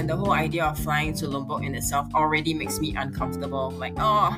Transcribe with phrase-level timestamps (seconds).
[0.00, 3.70] and the whole idea of flying to Lombok in itself already makes me uncomfortable.
[3.72, 4.34] Like, oh,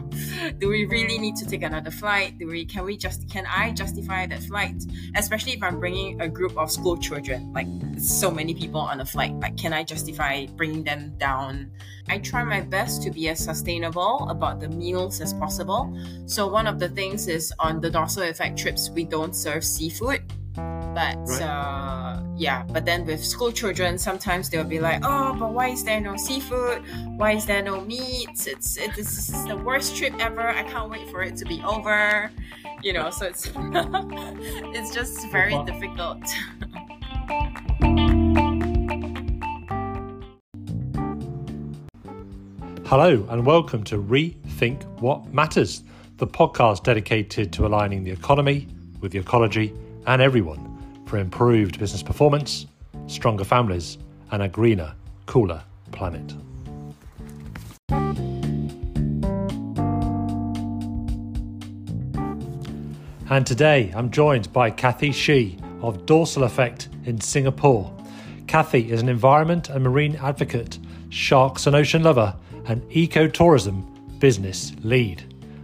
[0.58, 2.36] do we really need to take another flight?
[2.36, 2.66] Do we?
[2.66, 3.30] Can we just?
[3.30, 4.82] Can I justify that flight?
[5.14, 9.06] Especially if I'm bringing a group of school children, like so many people on a
[9.06, 9.34] flight.
[9.38, 11.70] Like, can I justify bringing them down?
[12.08, 15.96] I try my best to be as sustainable about the meals as possible.
[16.26, 20.24] So one of the things is on the dorsal effect trips, we don't serve seafood
[20.94, 21.42] but right.
[21.42, 25.84] uh, yeah, but then with school children, sometimes they'll be like, "Oh, but why is
[25.84, 26.82] there no seafood?
[27.16, 28.46] Why is there no meat?
[28.46, 30.48] It's it, this is the worst trip ever.
[30.48, 32.30] I can't wait for it to be over."
[32.82, 36.22] You know, so it's it's just very difficult.
[42.86, 45.84] Hello, and welcome to Rethink What Matters,
[46.18, 48.68] the podcast dedicated to aligning the economy
[49.00, 49.72] with the ecology
[50.06, 50.71] and everyone
[51.12, 52.64] for improved business performance,
[53.06, 53.98] stronger families,
[54.30, 54.94] and a greener,
[55.26, 56.32] cooler planet.
[63.28, 67.94] And today I'm joined by Kathy Xu of Dorsal Effect in Singapore.
[68.46, 70.78] Kathy is an environment and marine advocate,
[71.10, 75.20] sharks and ocean lover, and ecotourism business lead.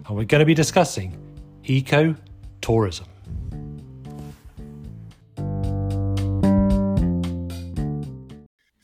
[0.07, 1.17] And we're going to be discussing
[1.65, 3.07] ecotourism.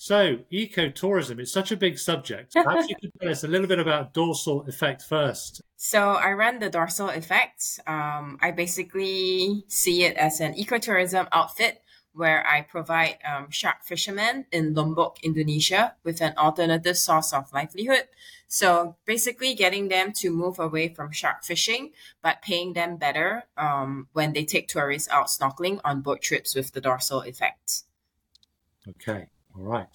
[0.04, 2.52] So, ecotourism is such a big subject.
[2.62, 5.62] Perhaps you could tell us a little bit about dorsal effect first.
[5.76, 7.80] So, I run the dorsal effect.
[7.86, 11.80] Um, I basically see it as an ecotourism outfit
[12.12, 18.06] where I provide um, shark fishermen in Lombok, Indonesia, with an alternative source of livelihood.
[18.46, 24.08] So basically, getting them to move away from shark fishing, but paying them better um,
[24.12, 27.84] when they take tourists out snorkeling on boat trips with the dorsal effect.
[28.86, 29.28] Okay.
[29.56, 29.86] All right.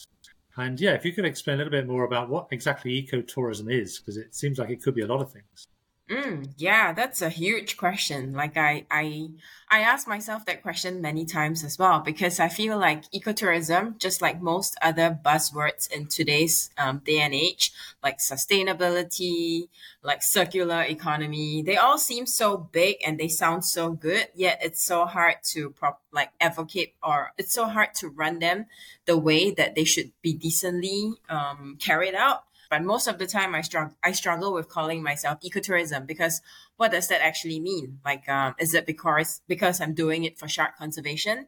[0.57, 3.99] And yeah, if you could explain a little bit more about what exactly ecotourism is,
[3.99, 5.67] because it seems like it could be a lot of things.
[6.09, 8.33] Mm, yeah, that's a huge question.
[8.33, 9.29] Like I, I,
[9.69, 14.19] I ask myself that question many times as well because I feel like ecotourism, just
[14.19, 17.71] like most other buzzwords in today's um, day and age,
[18.01, 19.69] like sustainability,
[20.01, 24.29] like circular economy, they all seem so big and they sound so good.
[24.33, 28.65] Yet it's so hard to prop, like advocate or it's so hard to run them
[29.05, 32.45] the way that they should be decently um, carried out.
[32.69, 33.95] But most of the time, I struggle.
[34.03, 36.41] I struggle with calling myself ecotourism because
[36.77, 37.99] what does that actually mean?
[38.05, 41.47] Like, um, is it because because I'm doing it for shark conservation?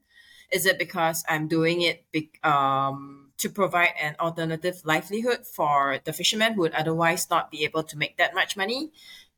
[0.51, 6.11] Is it because I'm doing it be- um, to provide an alternative livelihood for the
[6.11, 8.91] fishermen who would otherwise not be able to make that much money?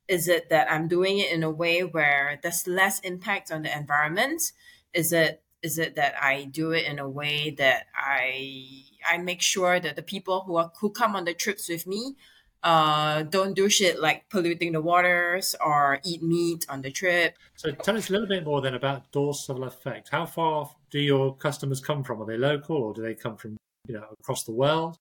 [0.08, 3.78] Is it that I'm doing it in a way where there's less impact on the
[3.78, 4.42] environment?
[4.94, 9.42] Is it is it that I do it in a way that I I make
[9.42, 12.16] sure that the people who are who come on the trips with me
[12.64, 17.38] uh, don't do shit like polluting the waters or eat meat on the trip.
[17.56, 20.10] So tell us a little bit more then about dorsal effect.
[20.10, 22.22] How far do your customers come from?
[22.22, 23.58] Are they local or do they come from
[23.88, 24.98] you know across the world?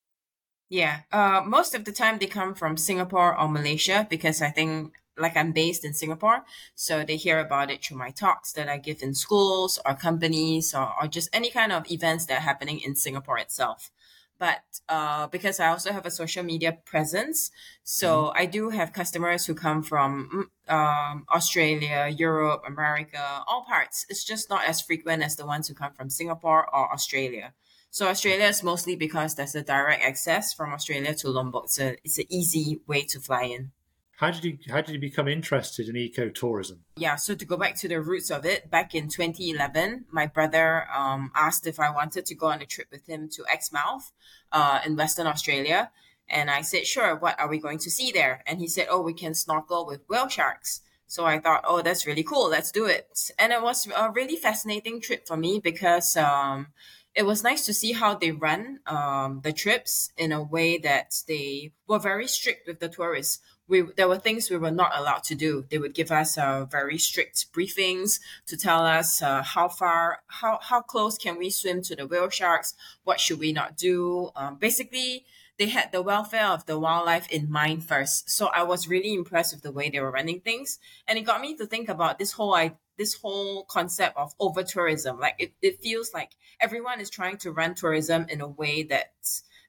[0.69, 4.95] Yeah, uh, most of the time they come from Singapore or Malaysia because I think
[5.19, 6.45] like I'm based in Singapore.
[6.75, 10.75] So they hear about it through my talks that I give in schools or companies
[10.75, 13.91] or, or just any kind of events that are happening in Singapore itself.
[14.39, 17.53] But uh, because I also have a social media presence,
[17.85, 18.39] so mm-hmm.
[18.39, 24.05] I do have customers who come from mm, um, Australia, Europe, America, all parts.
[24.09, 27.55] It's just not as frequent as the ones who come from Singapore or Australia.
[27.91, 31.69] So Australia is mostly because there's a direct access from Australia to Lombok.
[31.69, 33.71] So it's an easy way to fly in.
[34.17, 36.79] How did you how did you become interested in ecotourism?
[36.97, 40.87] Yeah, so to go back to the roots of it, back in 2011, my brother
[40.95, 44.13] um, asked if I wanted to go on a trip with him to Exmouth
[44.53, 45.91] uh, in Western Australia.
[46.29, 48.43] And I said, sure, what are we going to see there?
[48.47, 50.81] And he said, oh, we can snorkel with whale sharks.
[51.07, 52.49] So I thought, oh, that's really cool.
[52.49, 53.31] Let's do it.
[53.39, 56.69] And it was a really fascinating trip for me because um,
[57.15, 61.13] it was nice to see how they run um, the trips in a way that
[61.29, 65.25] they were very strict with the tourists we there were things we were not allowed
[65.25, 65.65] to do.
[65.71, 70.59] They would give us uh, very strict briefings to tell us uh, how far, how
[70.63, 72.75] how close can we swim to the whale sharks,
[73.05, 74.31] what should we not do.
[74.35, 75.25] Um, basically,
[75.59, 78.31] they had the welfare of the wildlife in mind first.
[78.31, 81.41] So I was really impressed with the way they were running things, and it got
[81.41, 82.59] me to think about this whole
[82.99, 85.19] this whole concept of over tourism.
[85.19, 89.13] Like it, it feels like everyone is trying to run tourism in a way that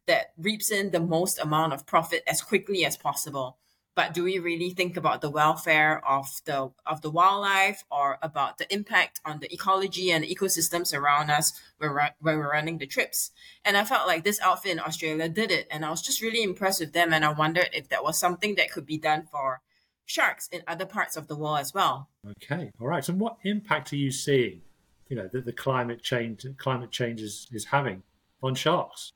[0.08, 3.58] that reaps in the most amount of profit as quickly as possible
[3.96, 8.58] but do we really think about the welfare of the of the wildlife or about
[8.58, 11.92] the impact on the ecology and ecosystems around us when
[12.22, 13.32] we're, running the trips?
[13.64, 16.44] And i felt like this outfit in australia did it and i was just really
[16.44, 19.62] impressed with them and i wondered if that was something that could be done for
[20.06, 22.10] sharks in other parts of the world as well.
[22.44, 24.62] Okay all right and what impact are you seeing
[25.10, 28.04] you know that the climate change climate change is, is having
[28.42, 29.14] on sharks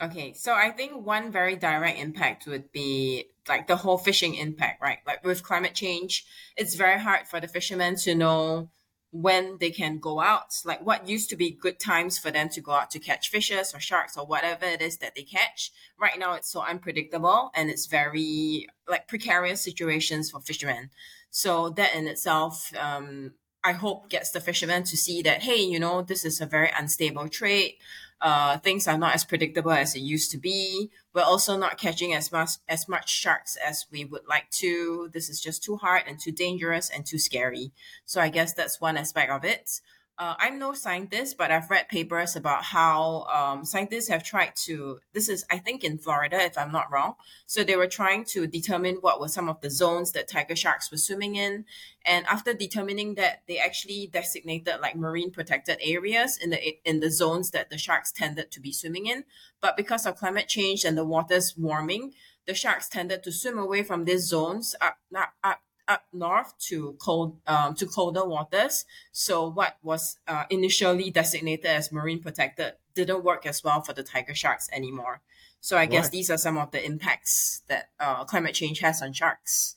[0.00, 4.82] Okay, so I think one very direct impact would be like the whole fishing impact,
[4.82, 4.98] right?
[5.06, 6.24] Like with climate change,
[6.56, 8.70] it's very hard for the fishermen to know
[9.10, 10.54] when they can go out.
[10.64, 13.74] Like what used to be good times for them to go out to catch fishes
[13.74, 15.70] or sharks or whatever it is that they catch.
[15.98, 20.90] Right now, it's so unpredictable and it's very like precarious situations for fishermen.
[21.30, 23.32] So that in itself, um,
[23.66, 26.70] I hope gets the fishermen to see that, hey, you know, this is a very
[26.78, 27.74] unstable trade
[28.20, 30.90] uh, things are not as predictable as it used to be.
[31.12, 35.10] We're also not catching as much as much sharks as we would like to.
[35.12, 37.72] This is just too hard and too dangerous and too scary.
[38.06, 39.80] So I guess that's one aspect of it.
[40.18, 44.98] Uh, I'm no scientist, but I've read papers about how um, scientists have tried to.
[45.12, 47.16] This is, I think, in Florida, if I'm not wrong.
[47.44, 50.90] So they were trying to determine what were some of the zones that tiger sharks
[50.90, 51.66] were swimming in,
[52.06, 57.10] and after determining that, they actually designated like marine protected areas in the in the
[57.10, 59.24] zones that the sharks tended to be swimming in.
[59.60, 62.14] But because of climate change and the waters warming,
[62.46, 66.96] the sharks tended to swim away from these zones up, up, up up north to
[66.98, 68.84] cold um, to colder waters.
[69.12, 74.02] So what was uh, initially designated as marine protected didn't work as well for the
[74.02, 75.20] tiger sharks anymore.
[75.60, 79.12] So I guess these are some of the impacts that uh, climate change has on
[79.12, 79.76] sharks.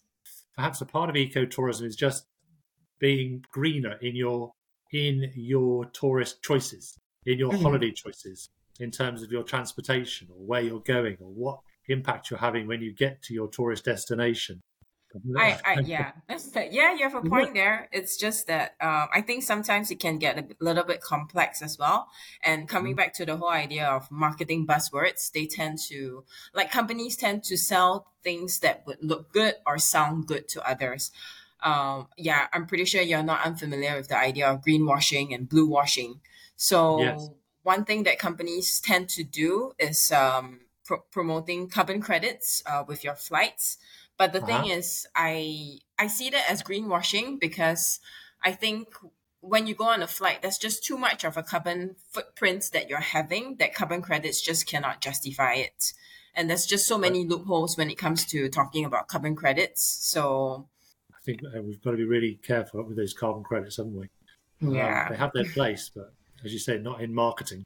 [0.56, 2.26] Perhaps a part of ecotourism is just
[3.00, 4.52] being greener in your
[4.92, 7.64] in your tourist choices, in your mm-hmm.
[7.64, 12.40] holiday choices, in terms of your transportation or where you're going or what impact you're
[12.40, 14.62] having when you get to your tourist destination.
[15.38, 16.12] I, I yeah,
[16.72, 17.90] yeah, you have a point there.
[17.92, 21.78] It's just that um, I think sometimes it can get a little bit complex as
[21.78, 22.08] well.
[22.44, 22.98] And coming mm-hmm.
[22.98, 26.24] back to the whole idea of marketing buzzwords, they tend to
[26.54, 31.12] like companies tend to sell things that would look good or sound good to others.
[31.62, 35.68] Um, yeah, I'm pretty sure you're not unfamiliar with the idea of greenwashing and blue
[35.68, 36.22] washing.
[36.56, 37.30] So yes.
[37.64, 43.04] one thing that companies tend to do is um, pro- promoting carbon credits uh, with
[43.04, 43.78] your flights.
[44.20, 44.64] But the uh-huh.
[44.64, 48.02] thing is, I I see that as greenwashing because
[48.44, 48.90] I think
[49.40, 52.90] when you go on a flight, there's just too much of a carbon footprint that
[52.90, 55.94] you're having that carbon credits just cannot justify it.
[56.36, 59.84] And there's just so many loopholes when it comes to talking about carbon credits.
[59.84, 60.68] So
[61.14, 64.10] I think uh, we've got to be really careful with those carbon credits, haven't we?
[64.62, 65.08] Um, yeah.
[65.08, 66.14] they have their place, but
[66.44, 67.66] as you say, not in marketing.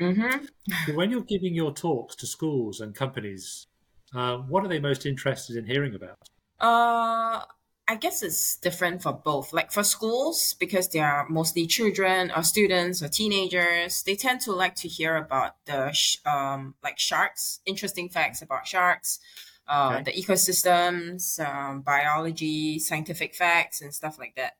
[0.00, 0.94] Mm-hmm.
[0.94, 3.66] When you're giving your talks to schools and companies,
[4.14, 6.18] uh, what are they most interested in hearing about?
[6.60, 7.44] Uh,
[7.86, 9.52] I guess it's different for both.
[9.52, 14.52] Like for schools, because they are mostly children or students or teenagers, they tend to
[14.52, 19.20] like to hear about the sh- um like sharks, interesting facts about sharks,
[19.68, 20.04] uh, okay.
[20.04, 24.56] the ecosystems, um, biology, scientific facts, and stuff like that.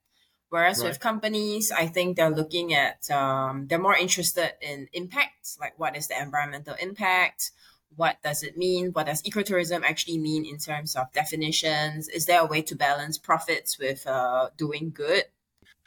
[0.50, 0.88] Whereas right.
[0.88, 5.96] with companies, I think they're looking at um, they're more interested in impact, like what
[5.96, 7.52] is the environmental impact,
[7.96, 8.90] what does it mean?
[8.92, 12.08] What does ecotourism actually mean in terms of definitions?
[12.08, 15.24] Is there a way to balance profits with uh, doing good?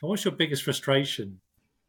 [0.02, 1.40] What's your biggest frustration?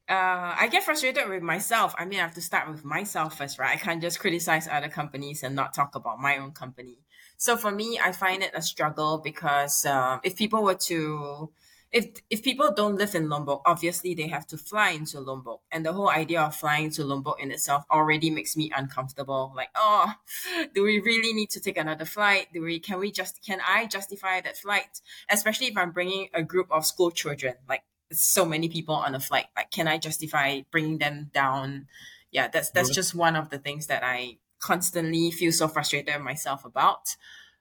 [0.08, 1.94] Uh, I get frustrated with myself.
[1.98, 3.76] I mean, I have to start with myself first, right?
[3.76, 6.98] I can't just criticize other companies and not talk about my own company.
[7.36, 11.50] So for me, I find it a struggle because um, if people were to
[11.90, 15.84] if if people don't live in Lombok, obviously they have to fly into Lombok, and
[15.86, 19.52] the whole idea of flying to Lombok in itself already makes me uncomfortable.
[19.56, 20.12] Like, oh,
[20.74, 22.48] do we really need to take another flight?
[22.52, 22.78] Do we?
[22.78, 23.42] Can we just?
[23.44, 25.00] Can I justify that flight?
[25.30, 29.20] Especially if I'm bringing a group of school children, like so many people on a
[29.20, 29.46] flight.
[29.56, 31.86] Like, can I justify bringing them down?
[32.30, 36.64] Yeah, that's that's just one of the things that I constantly feel so frustrated myself
[36.66, 37.16] about.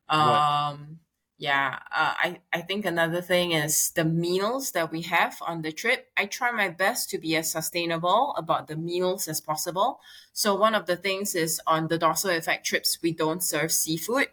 [0.09, 0.99] Um,
[1.39, 5.71] yeah, uh, I, I think another thing is the meals that we have on the
[5.71, 6.07] trip.
[6.17, 9.99] I try my best to be as sustainable about the meals as possible.
[10.33, 14.29] So one of the things is on the dorsal effect trips, we don't serve seafood.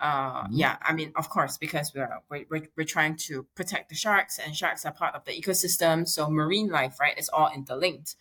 [0.00, 0.54] Uh, mm-hmm.
[0.54, 2.08] yeah, I mean, of course, because we're,
[2.48, 6.08] we're, we're trying to protect the sharks and sharks are part of the ecosystem.
[6.08, 8.14] So marine life, right, is all interlinked.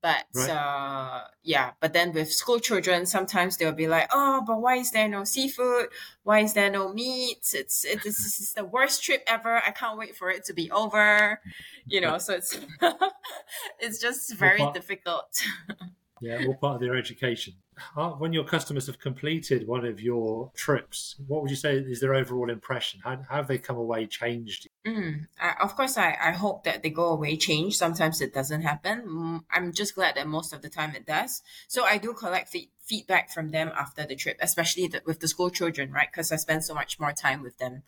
[0.00, 0.50] But right.
[0.50, 4.92] uh, yeah, but then with school children, sometimes they'll be like, "Oh, but why is
[4.92, 5.88] there no seafood?
[6.22, 7.50] Why is there no meat?
[7.52, 9.56] It's it, this is the worst trip ever.
[9.66, 11.40] I can't wait for it to be over."
[11.88, 12.56] You know, so it's
[13.80, 15.42] it's just very part, difficult.
[16.20, 17.54] Yeah, all part of their education.
[17.94, 22.14] When your customers have completed one of your trips, what would you say is their
[22.14, 23.00] overall impression?
[23.04, 24.67] How, how have they come away changed?
[24.88, 27.76] Mm, I, of course, I, I hope that they go away change.
[27.76, 29.02] Sometimes it doesn't happen.
[29.06, 31.42] Mm, I'm just glad that most of the time it does.
[31.66, 35.28] So I do collect fe- feedback from them after the trip, especially the, with the
[35.28, 36.08] school children, right?
[36.10, 37.82] Because I spend so much more time with them.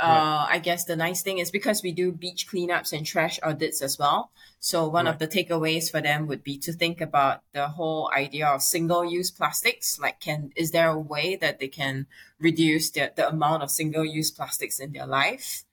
[0.00, 0.48] Uh, right.
[0.52, 3.98] I guess the nice thing is because we do beach cleanups and trash audits as
[3.98, 4.30] well.
[4.60, 5.12] So one right.
[5.12, 9.32] of the takeaways for them would be to think about the whole idea of single-use
[9.32, 9.98] plastics.
[9.98, 12.06] Like, can is there a way that they can
[12.38, 15.64] reduce the, the amount of single-use plastics in their life?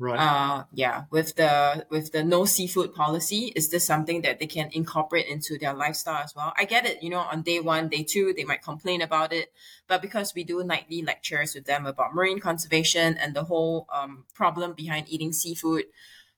[0.00, 0.18] Right.
[0.18, 1.04] Uh, yeah.
[1.10, 5.58] With the with the no seafood policy, is this something that they can incorporate into
[5.58, 6.54] their lifestyle as well?
[6.56, 7.02] I get it.
[7.02, 9.52] You know, on day one, day two, they might complain about it,
[9.86, 14.24] but because we do nightly lectures with them about marine conservation and the whole um,
[14.32, 15.84] problem behind eating seafood,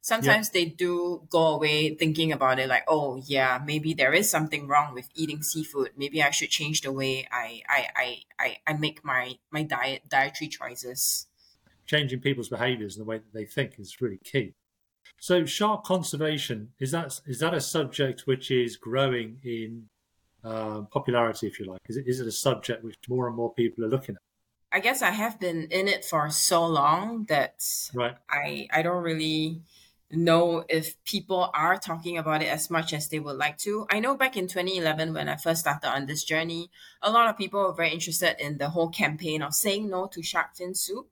[0.00, 0.60] sometimes yeah.
[0.60, 4.92] they do go away thinking about it like oh yeah maybe there is something wrong
[4.92, 9.04] with eating seafood maybe i should change the way i i i i, I make
[9.04, 11.28] my my diet dietary choices
[11.86, 14.54] changing people's behaviours and the way that they think is really key.
[15.18, 19.88] So, shark conservation is that is that a subject which is growing in
[20.44, 21.80] uh, popularity, if you like?
[21.88, 24.22] Is it is it a subject which more and more people are looking at?
[24.74, 27.62] I guess I have been in it for so long that
[27.94, 28.16] right.
[28.28, 29.62] I I don't really
[30.10, 33.86] know if people are talking about it as much as they would like to.
[33.90, 36.70] I know back in 2011 when I first started on this journey,
[37.00, 40.22] a lot of people were very interested in the whole campaign of saying no to
[40.22, 41.08] shark fin soup.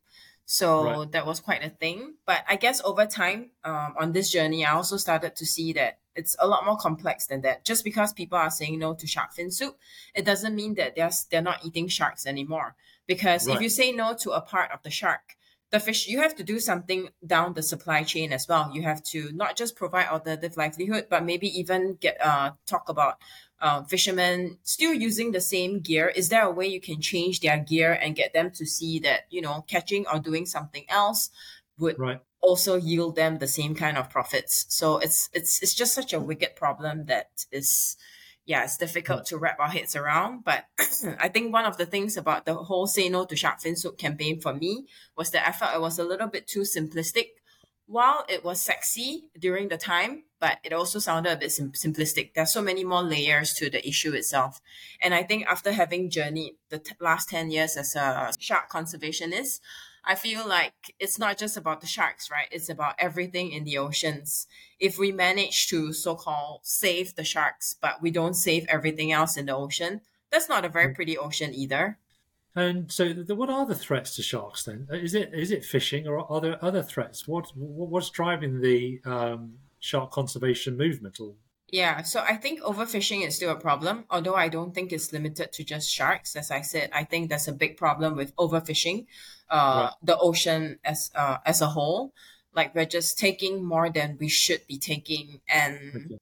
[0.51, 1.13] So right.
[1.13, 2.15] that was quite a thing.
[2.27, 6.01] But I guess over time um, on this journey, I also started to see that
[6.17, 7.65] it's a lot more complex than that.
[7.65, 9.79] Just because people are saying no to shark fin soup,
[10.13, 12.75] it doesn't mean that they're, they're not eating sharks anymore.
[13.07, 13.55] Because right.
[13.55, 15.37] if you say no to a part of the shark,
[15.71, 19.01] the fish you have to do something down the supply chain as well you have
[19.05, 23.19] to not just provide alternative livelihood but maybe even get uh talk about
[23.61, 26.09] uh, fishermen still using the same gear.
[26.09, 29.27] Is there a way you can change their gear and get them to see that
[29.31, 31.31] you know catching or doing something else
[31.79, 32.21] would right.
[32.41, 34.67] also yield them the same kind of profits?
[34.69, 37.97] So it's it's it's just such a wicked problem that is
[38.47, 40.45] yeah it's difficult to wrap our heads around.
[40.45, 40.65] But
[41.19, 43.99] i think one of the things about the whole say no to shark fin soup
[43.99, 44.87] campaign for me
[45.17, 47.40] was that i felt it was a little bit too simplistic
[47.91, 52.35] while it was sexy during the time, but it also sounded a bit sim- simplistic.
[52.35, 54.61] There's so many more layers to the issue itself.
[55.03, 59.59] And I think after having journeyed the t- last 10 years as a shark conservationist,
[60.05, 62.47] I feel like it's not just about the sharks, right?
[62.53, 64.47] It's about everything in the oceans.
[64.79, 69.37] If we manage to so called save the sharks, but we don't save everything else
[69.37, 71.99] in the ocean, that's not a very pretty ocean either.
[72.55, 74.89] And so, the, what are the threats to sharks then?
[74.91, 77.29] Is it is it fishing or are there other threats?
[77.29, 81.21] What what's driving the um, shark conservation movement?
[81.21, 81.35] Or?
[81.69, 85.53] Yeah, so I think overfishing is still a problem, although I don't think it's limited
[85.53, 86.35] to just sharks.
[86.35, 89.07] As I said, I think there's a big problem with overfishing,
[89.49, 89.93] uh, right.
[90.03, 92.13] the ocean as uh, as a whole.
[92.53, 96.19] Like we're just taking more than we should be taking, and okay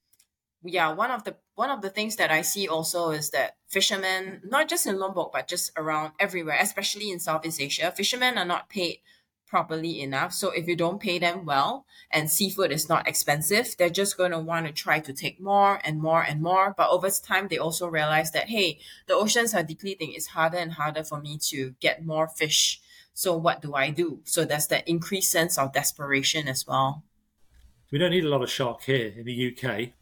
[0.63, 4.43] yeah, one of the one of the things that I see also is that fishermen,
[4.45, 8.69] not just in Lombok but just around everywhere, especially in Southeast Asia, fishermen are not
[8.69, 8.99] paid
[9.47, 10.33] properly enough.
[10.33, 14.33] So if you don't pay them well and seafood is not expensive, they're just going
[14.33, 16.75] to want to try to take more and more and more.
[16.77, 20.13] But over time, they also realize that, hey, the oceans are depleting.
[20.13, 22.81] It's harder and harder for me to get more fish.
[23.15, 24.21] So what do I do?
[24.25, 27.03] So there's that increased sense of desperation as well.
[27.91, 29.93] We don't need a lot of shark here in the UK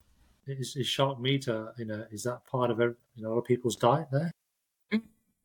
[0.46, 3.38] is, is shark meat uh, you know is that part of you know, a lot
[3.38, 4.32] of people's diet there
[4.92, 5.02] mm,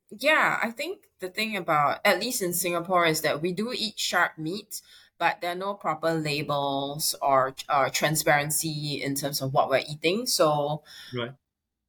[0.09, 3.97] yeah i think the thing about at least in singapore is that we do eat
[3.97, 4.81] shark meat
[5.17, 10.25] but there are no proper labels or uh, transparency in terms of what we're eating
[10.25, 10.81] so
[11.15, 11.33] right.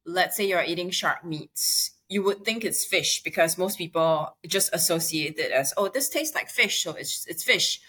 [0.05, 4.69] let's say you're eating shark meats you would think it's fish because most people just
[4.73, 7.81] associate it as oh this tastes like fish so it's it's fish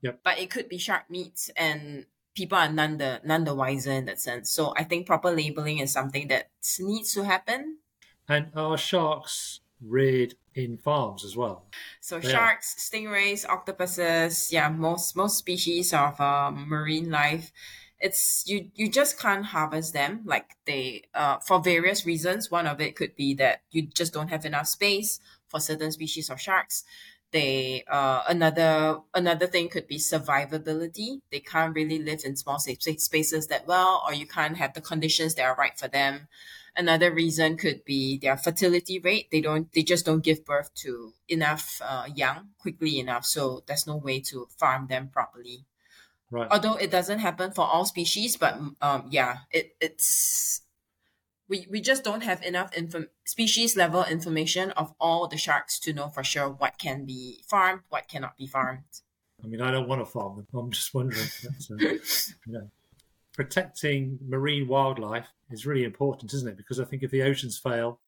[0.00, 0.20] yep.
[0.24, 4.06] but it could be shark meat and people are none the none the wiser in
[4.06, 4.50] that sense.
[4.50, 7.78] So I think proper labeling is something that needs to happen.
[8.28, 11.66] And are sharks reared in farms as well?
[12.00, 12.98] So they sharks, are.
[12.98, 17.52] stingrays, octopuses, yeah, most most species of um, marine life.
[17.98, 22.50] It's you you just can't harvest them like they uh for various reasons.
[22.50, 26.30] One of it could be that you just don't have enough space for certain species
[26.30, 26.84] of sharks
[27.32, 31.20] they uh, another another thing could be survivability.
[31.30, 34.80] They can't really live in small safe spaces that well or you can't have the
[34.80, 36.28] conditions that are right for them.
[36.76, 39.30] Another reason could be their fertility rate.
[39.30, 43.86] They don't they just don't give birth to enough uh, young quickly enough so there's
[43.86, 45.64] no way to farm them properly.
[46.30, 46.48] Right.
[46.50, 50.62] Although it doesn't happen for all species but um yeah it it's
[51.52, 55.92] we, we just don't have enough info- species level information of all the sharks to
[55.92, 59.02] know for sure what can be farmed, what cannot be farmed.
[59.44, 60.46] I mean, I don't want to farm them.
[60.58, 61.26] I'm just wondering.
[61.70, 61.98] Uh, you
[62.46, 62.70] know,
[63.34, 66.56] protecting marine wildlife is really important, isn't it?
[66.56, 68.00] Because I think if the oceans fail,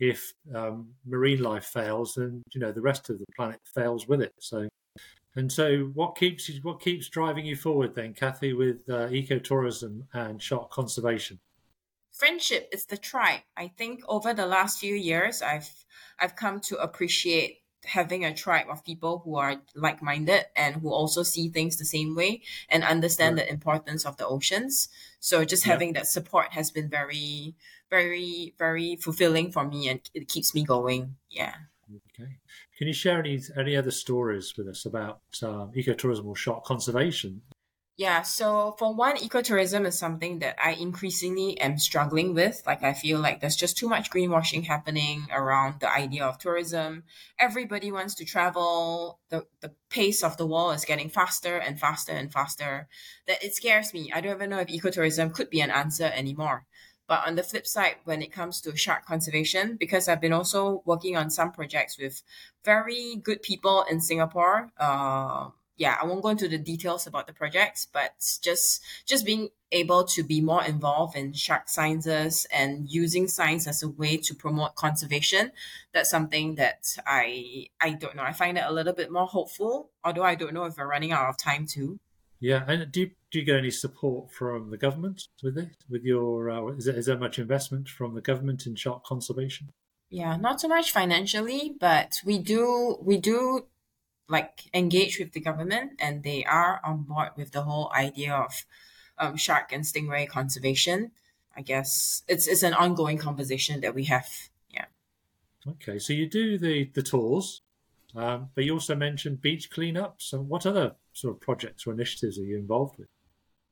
[0.00, 4.22] if um, marine life fails, then you know the rest of the planet fails with
[4.22, 4.32] it.
[4.40, 4.68] So,
[5.36, 10.02] and so, what keeps you, what keeps driving you forward then, Kathy, with uh, ecotourism
[10.14, 11.38] and shark conservation?
[12.18, 13.40] Friendship is the tribe.
[13.56, 15.70] I think over the last few years, I've
[16.18, 21.22] I've come to appreciate having a tribe of people who are like-minded and who also
[21.22, 23.46] see things the same way and understand right.
[23.46, 24.88] the importance of the oceans.
[25.20, 25.72] So just yeah.
[25.72, 27.54] having that support has been very,
[27.88, 31.16] very, very fulfilling for me, and it keeps me going.
[31.30, 31.54] Yeah.
[31.88, 32.38] Okay.
[32.76, 37.42] Can you share any any other stories with us about um, ecotourism or shark conservation
[37.98, 42.62] yeah, so for one, ecotourism is something that I increasingly am struggling with.
[42.64, 47.02] Like, I feel like there's just too much greenwashing happening around the idea of tourism.
[47.40, 49.18] Everybody wants to travel.
[49.30, 52.86] The, the pace of the world is getting faster and faster and faster.
[53.26, 54.12] That it scares me.
[54.14, 56.66] I don't even know if ecotourism could be an answer anymore.
[57.08, 60.82] But on the flip side, when it comes to shark conservation, because I've been also
[60.84, 62.22] working on some projects with
[62.64, 67.32] very good people in Singapore, uh, yeah, I won't go into the details about the
[67.32, 73.28] projects, but just just being able to be more involved in shark sciences and using
[73.28, 75.52] science as a way to promote conservation,
[75.94, 78.24] that's something that I I don't know.
[78.24, 81.12] I find it a little bit more hopeful, although I don't know if we're running
[81.12, 81.98] out of time too.
[82.40, 85.70] Yeah, and do you, do you get any support from the government with it?
[85.88, 89.70] With your uh, is, there, is there much investment from the government in shark conservation?
[90.10, 93.66] Yeah, not so much financially, but we do we do
[94.28, 98.52] like engage with the government and they are on board with the whole idea of
[99.18, 101.10] um, shark and stingray conservation.
[101.56, 104.28] I guess it's it's an ongoing conversation that we have.
[104.70, 104.84] Yeah.
[105.66, 107.62] Okay, so you do the the tours,
[108.14, 110.32] um, but you also mentioned beach cleanups.
[110.32, 113.08] And what other sort of projects or initiatives are you involved with?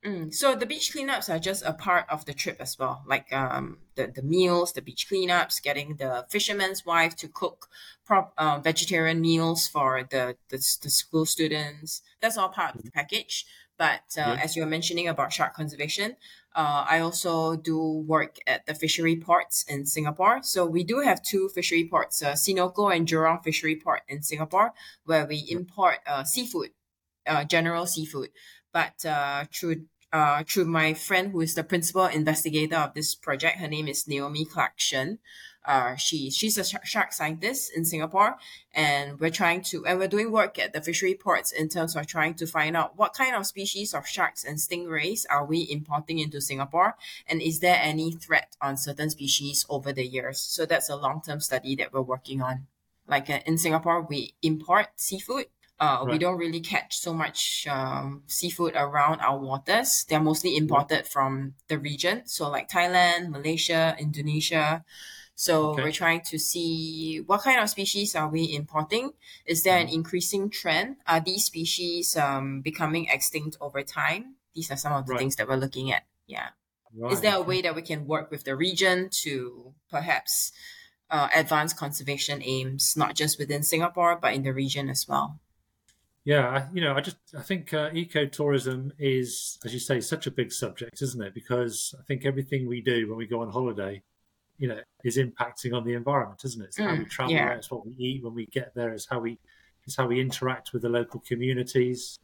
[0.05, 3.33] Mm, so the beach cleanups are just a part of the trip as well, like
[3.33, 7.69] um, the the meals, the beach cleanups, getting the fisherman's wife to cook
[8.05, 12.03] prop uh, vegetarian meals for the, the, the school students.
[12.21, 13.47] That's all part of the package.
[13.79, 14.41] But uh, yeah.
[14.43, 16.17] as you were mentioning about shark conservation,
[16.55, 20.41] uh, I also do work at the fishery ports in Singapore.
[20.43, 24.73] So we do have two fishery ports, uh, Senoko and Jurong Fishery Port in Singapore,
[25.05, 26.71] where we import uh, seafood,
[27.27, 28.31] uh, general seafood.
[28.77, 33.57] But uh, through uh, through my friend who is the principal investigator of this project.
[33.57, 35.19] Her name is Naomi Clark-Shen.
[35.65, 38.37] Uh, she she's a shark scientist in Singapore,
[38.75, 42.07] and we're trying to and we're doing work at the fishery ports in terms of
[42.07, 46.19] trying to find out what kind of species of sharks and stingrays are we importing
[46.19, 50.39] into Singapore, and is there any threat on certain species over the years.
[50.39, 52.67] So that's a long term study that we're working on.
[53.09, 55.47] Like uh, in Singapore, we import seafood
[55.79, 56.13] uh, right.
[56.13, 60.07] We don't really catch so much um, seafood around our waters.
[60.09, 62.23] They're mostly imported from the region.
[62.25, 64.85] So, like Thailand, Malaysia, Indonesia.
[65.35, 65.83] So, okay.
[65.83, 69.13] we're trying to see what kind of species are we importing?
[69.45, 69.97] Is there an mm-hmm.
[69.97, 70.97] increasing trend?
[71.07, 74.37] Are these species um, becoming extinct over time?
[74.55, 75.19] These are some of the right.
[75.19, 76.05] things that we're looking at.
[76.27, 76.49] Yeah.
[76.97, 77.13] Right.
[77.13, 80.53] Is there a way that we can work with the region to perhaps
[81.11, 85.39] uh, advance conservation aims, not just within Singapore, but in the region as well?
[86.27, 90.31] Yeah, you know, I just I think uh, ecotourism is, as you say, such a
[90.33, 91.33] big subject, isn't it?
[91.33, 94.03] Because I think everything we do when we go on holiday,
[94.59, 96.67] you know, is impacting on the environment, isn't it?
[96.67, 97.55] It's mm, how we mm, travel, yeah.
[97.55, 99.39] it's what we eat when we get there, it's how we
[99.85, 102.19] it's how we interact with the local communities.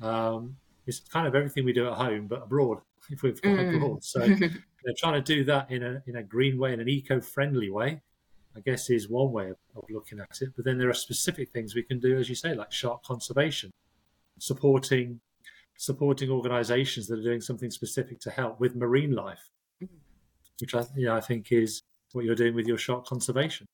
[0.00, 2.78] Um, it's kind of everything we do at home, but abroad
[3.10, 3.74] if we've gone mm.
[3.74, 4.04] abroad.
[4.04, 4.20] So
[4.84, 8.02] they're trying to do that in a in a green way, in an eco-friendly way.
[8.56, 10.50] I guess is one way of, of looking at it.
[10.54, 13.70] But then there are specific things we can do, as you say, like shark conservation,
[14.38, 15.20] supporting
[15.76, 19.50] supporting organisations that are doing something specific to help with marine life,
[19.82, 19.96] mm-hmm.
[20.60, 23.66] which I, you know, I think is what you're doing with your shark conservation.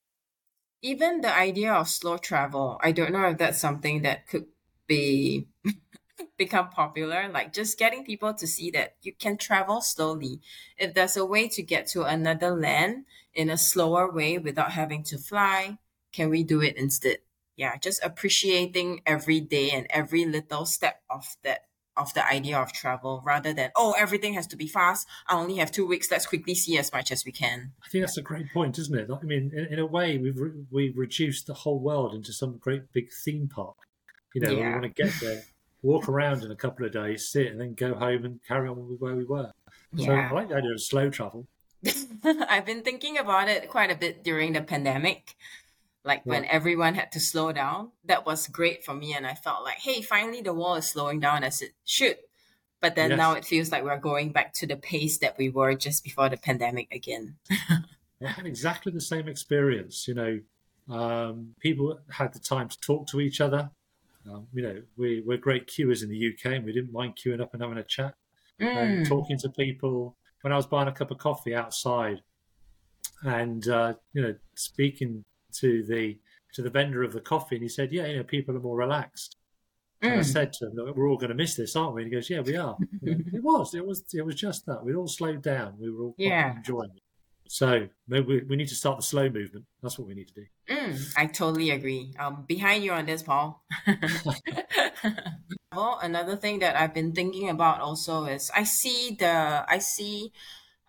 [0.80, 4.46] Even the idea of slow travel, I don't know if that's something that could
[4.86, 5.48] be
[6.36, 10.40] become popular like just getting people to see that you can travel slowly.
[10.76, 13.04] If there's a way to get to another land
[13.34, 15.78] in a slower way without having to fly
[16.12, 17.18] can we do it instead?
[17.56, 21.64] Yeah just appreciating every day and every little step of that
[21.96, 25.06] of the idea of travel rather than oh everything has to be fast.
[25.28, 26.10] I only have two weeks.
[26.10, 27.72] Let's quickly see as much as we can.
[27.84, 29.10] I think that's a great point isn't it?
[29.10, 32.56] I mean in, in a way we've re- we've reduced the whole world into some
[32.58, 33.76] great big theme park.
[34.34, 34.66] You know yeah.
[34.66, 35.42] we want to get there
[35.88, 38.88] walk around in a couple of days, sit, and then go home and carry on
[38.88, 39.50] with where we were.
[39.94, 40.06] Yeah.
[40.06, 41.46] So I like the idea of slow travel.
[42.24, 45.34] I've been thinking about it quite a bit during the pandemic.
[46.04, 49.14] Like when everyone had to slow down, that was great for me.
[49.14, 52.18] And I felt like, hey, finally the world is slowing down as it should.
[52.80, 53.18] But then yes.
[53.18, 56.28] now it feels like we're going back to the pace that we were just before
[56.28, 57.36] the pandemic again.
[57.50, 60.06] I had exactly the same experience.
[60.06, 60.40] You know,
[60.88, 63.70] um, people had the time to talk to each other.
[64.30, 67.40] Um, you know, we, we're great queuers in the UK and we didn't mind queuing
[67.40, 68.14] up and having a chat
[68.60, 68.76] mm.
[68.76, 70.16] and talking to people.
[70.42, 72.20] When I was buying a cup of coffee outside
[73.22, 76.18] and, uh, you know, speaking to the
[76.54, 78.76] to the vendor of the coffee and he said, yeah, you know, people are more
[78.76, 79.36] relaxed.
[80.02, 80.18] Mm.
[80.18, 82.16] I said to him, Look, "We're all going to miss this, aren't we?" And he
[82.16, 83.74] goes, "Yeah, we are." it was.
[83.74, 84.04] It was.
[84.14, 85.74] It was just that we all slowed down.
[85.76, 86.56] We were all yeah.
[86.56, 87.02] enjoying it.
[87.48, 89.64] So maybe we, we, need to start the slow movement.
[89.82, 90.44] That's what we need to do.
[90.70, 92.14] Mm, I totally agree.
[92.18, 93.64] Um, behind you on this, Paul.
[95.74, 100.32] well, another thing that I've been thinking about also is I see the I see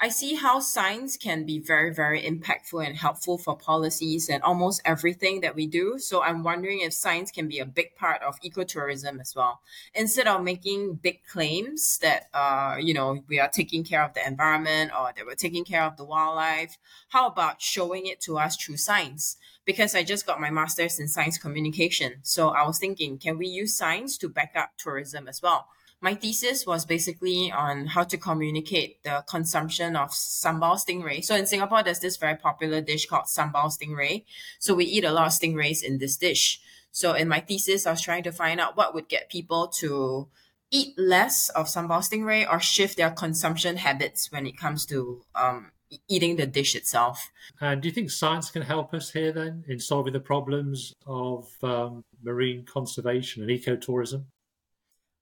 [0.01, 4.81] I see how science can be very, very impactful and helpful for policies and almost
[4.85, 5.99] everything that we do.
[5.99, 9.59] So I'm wondering if science can be a big part of ecotourism as well.
[9.93, 14.25] Instead of making big claims that, uh, you know, we are taking care of the
[14.25, 16.77] environment or that we're taking care of the wildlife,
[17.09, 19.35] how about showing it to us through science?
[19.65, 22.19] Because I just got my master's in science communication.
[22.21, 25.67] So I was thinking, can we use science to back up tourism as well?
[26.01, 31.23] My thesis was basically on how to communicate the consumption of sambal stingray.
[31.23, 34.23] So in Singapore, there's this very popular dish called sambal stingray.
[34.59, 36.61] So we eat a lot of stingrays in this dish.
[36.91, 40.29] So in my thesis, I was trying to find out what would get people to
[40.71, 45.71] eat less of sambal stingray or shift their consumption habits when it comes to um,
[46.07, 47.29] eating the dish itself.
[47.59, 51.49] And do you think science can help us here then in solving the problems of
[51.63, 54.25] um, marine conservation and ecotourism?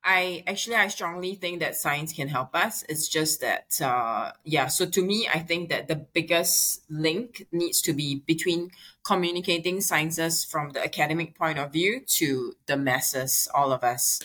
[0.09, 2.85] I actually I strongly think that science can help us.
[2.87, 4.67] It's just that uh, yeah.
[4.67, 8.71] So to me, I think that the biggest link needs to be between
[9.03, 14.21] communicating sciences from the academic point of view to the masses, all of us.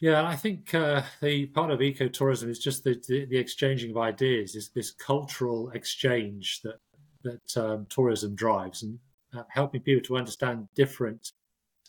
[0.00, 3.98] Yeah, I think uh, the part of ecotourism is just the, the, the exchanging of
[3.98, 6.80] ideas, is this cultural exchange that
[7.24, 8.98] that um, tourism drives, and
[9.36, 11.32] uh, helping people to understand different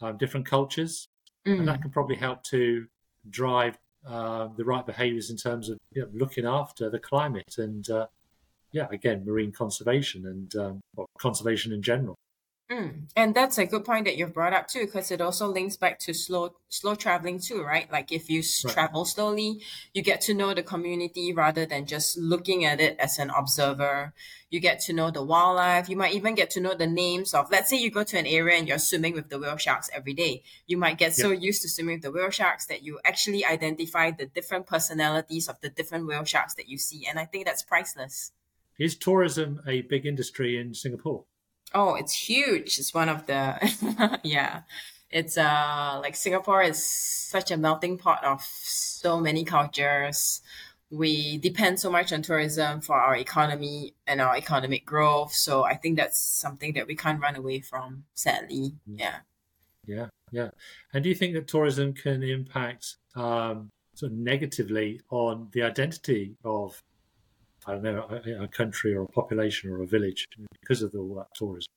[0.01, 1.07] um, different cultures,
[1.47, 1.59] mm.
[1.59, 1.83] and that mm.
[1.83, 2.87] can probably help to
[3.29, 7.89] drive uh, the right behaviours in terms of you know, looking after the climate and
[7.89, 8.07] uh,
[8.71, 10.81] yeah, again, marine conservation and um,
[11.17, 12.17] conservation in general.
[12.71, 13.11] Mm.
[13.15, 15.99] And that's a good point that you've brought up too, because it also links back
[15.99, 17.91] to slow slow traveling too, right?
[17.91, 18.73] Like if you right.
[18.73, 19.61] travel slowly,
[19.93, 24.13] you get to know the community rather than just looking at it as an observer.
[24.49, 25.89] You get to know the wildlife.
[25.89, 27.51] You might even get to know the names of.
[27.51, 30.15] Let's say you go to an area and you're swimming with the whale sharks every
[30.15, 30.41] day.
[30.65, 34.09] You might get so used to swimming with the whale sharks that you actually identify
[34.09, 37.61] the different personalities of the different whale sharks that you see, and I think that's
[37.61, 38.31] priceless.
[38.79, 41.25] Is tourism a big industry in Singapore?
[41.73, 42.77] Oh, it's huge.
[42.79, 44.61] It's one of the yeah.
[45.09, 50.41] It's uh like Singapore is such a melting pot of so many cultures.
[50.91, 55.33] We depend so much on tourism for our economy and our economic growth.
[55.33, 58.73] So I think that's something that we can't run away from, sadly.
[58.89, 58.99] Mm.
[58.99, 59.17] Yeah.
[59.87, 60.49] Yeah, yeah.
[60.93, 66.35] And do you think that tourism can impact um, sort of negatively on the identity
[66.43, 66.81] of
[67.67, 70.27] I don't know, a, a country or a population or a village
[70.61, 71.67] because of all that tourism?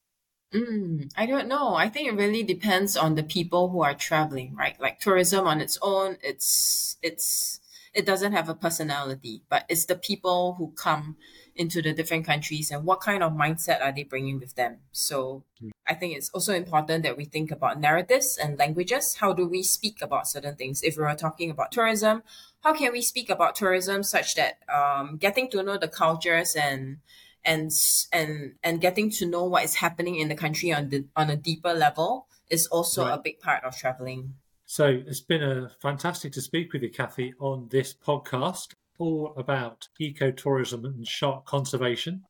[0.55, 1.74] Mm, I don't know.
[1.74, 4.79] I think it really depends on the people who are traveling, right?
[4.81, 7.61] Like tourism on its own, it's it's
[7.92, 11.16] it doesn't have a personality, but it's the people who come
[11.59, 14.79] into the different countries and what kind of mindset are they bringing with them.
[14.92, 15.44] So.
[15.88, 19.16] I think it's also important that we think about narratives and languages.
[19.21, 20.83] How do we speak about certain things?
[20.83, 22.23] If we are talking about tourism,
[22.61, 26.99] how can we speak about tourism such that um, getting to know the cultures and
[27.44, 27.71] and
[28.12, 31.37] and and getting to know what is happening in the country on the on a
[31.37, 33.14] deeper level is also right.
[33.14, 34.35] a big part of traveling.
[34.66, 39.88] So it's been a fantastic to speak with you, Kathy, on this podcast all about
[40.00, 42.24] ecotourism and shark conservation.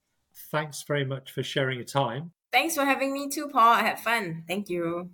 [0.50, 2.32] Thanks very much for sharing your time.
[2.52, 3.74] Thanks for having me too, Paul.
[3.74, 4.44] I had fun.
[4.46, 5.10] Thank you.